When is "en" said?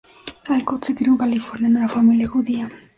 1.11-1.17, 1.67-1.75